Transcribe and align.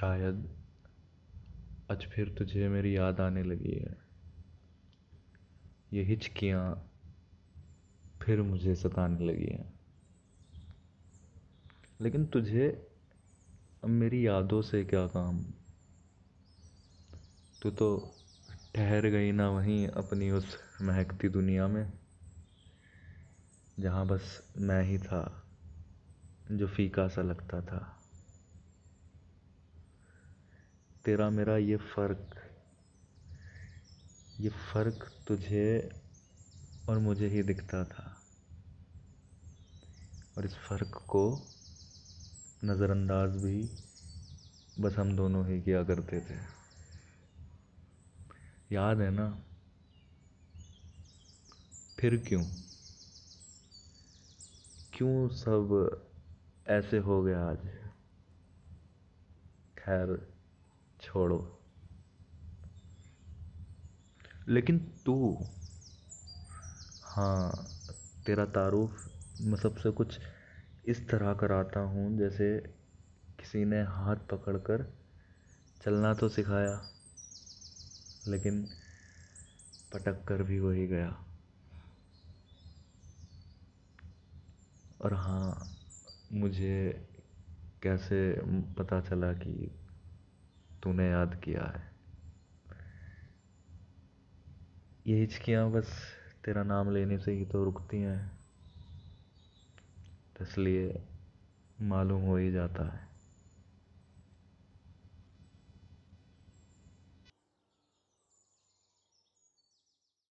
शायद 0.00 0.64
आज 1.90 2.06
फिर 2.06 2.28
तुझे 2.28 2.68
मेरी 2.68 2.96
याद 2.96 3.20
आने 3.20 3.42
लगी 3.42 3.72
है। 3.72 3.98
ये 5.92 6.02
हिचकियाँ 6.02 6.90
फिर 8.22 8.42
मुझे 8.42 8.74
सताने 8.74 9.26
लगी 9.26 9.46
हैं। 9.46 9.80
लेकिन 12.00 12.26
तुझे 12.26 12.68
अब 13.84 13.90
मेरी 13.90 14.26
यादों 14.26 14.62
से 14.62 14.84
क्या 14.84 15.06
काम? 15.06 15.44
तू 17.62 17.70
तो 17.70 18.14
ठहर 18.74 19.06
गई 19.06 19.32
ना 19.32 19.50
वहीं 19.50 19.88
अपनी 19.88 20.30
उस 20.30 20.58
महकती 20.82 21.28
दुनिया 21.28 21.68
में, 21.68 21.92
जहाँ 23.80 24.06
बस 24.06 24.52
मैं 24.58 24.82
ही 24.82 24.98
था, 24.98 25.48
जो 26.52 26.68
फीका 26.68 27.08
सा 27.08 27.22
लगता 27.22 27.60
था। 27.60 27.94
तेरा 31.08 31.30
मेरा 31.30 31.56
ये 31.56 31.76
फ़र्क 31.76 32.34
ये 34.40 34.48
फ़र्क 34.48 35.24
तुझे 35.26 35.88
और 36.88 36.98
मुझे 36.98 37.28
ही 37.28 37.42
दिखता 37.42 37.84
था। 37.84 38.22
और 40.38 40.44
इस 40.44 40.54
फ़र्क 40.54 41.04
को 41.08 41.54
नज़रअंदाज 42.64 43.30
भी 43.30 43.78
बस 44.80 44.96
हम 44.98 45.16
दोनों 45.16 45.46
ही 45.46 45.62
किया 45.62 45.84
करते 45.84 46.20
थे। 46.20 46.38
याद 48.74 49.00
है 49.00 49.10
ना? 49.10 49.44
फिर 51.98 52.16
क्यों? 52.28 52.44
क्यों 54.92 55.28
सब 55.28 56.00
ऐसे 56.66 56.98
हो 56.98 57.22
गया 57.22 57.48
आज? 57.48 57.66
खैर 59.78 60.37
छोड़ो। 61.00 61.38
लेकिन 64.48 64.78
तू 65.06 65.14
हाँ 67.04 67.74
तेरा 68.26 68.44
तारुफ 68.46 69.04
मैं 69.40 69.58
सबसे 69.58 69.90
कुछ 69.90 70.18
इस 70.84 71.08
तरह 71.08 71.32
कराता 71.34 71.80
हूँ, 71.80 72.18
जैसे 72.18 72.56
किसी 73.38 73.64
ने 73.64 73.82
हाथ 73.82 74.16
पकड़कर 74.30 74.84
चलना 75.80 76.14
तो 76.14 76.28
सिखाया, 76.28 76.80
लेकिन 78.26 78.62
पटक 79.92 80.24
कर 80.28 80.42
भी 80.42 80.58
वही 80.60 80.86
गया। 80.86 81.08
और 85.00 85.14
हाँ 85.14 85.76
मुझे 86.32 87.06
कैसे 87.82 88.18
पता 88.78 89.00
चला 89.00 89.32
कि 89.32 89.70
तूने 90.82 91.08
याद 91.08 91.40
किया 91.44 91.64
है। 91.64 91.90
ये 95.06 95.20
हिचकियाँ 95.20 95.70
बस 95.70 96.14
तेरा 96.44 96.62
नाम 96.62 96.90
लेने 96.90 97.18
से 97.18 97.32
ही 97.32 97.44
तो 97.44 97.64
रुकती 97.64 98.00
हैं। 98.00 98.38
इसलिए 100.40 101.02
मालूम 101.80 102.22
हो 102.22 102.36
ही 102.36 102.52
जाता 102.52 102.84
है। 102.84 103.17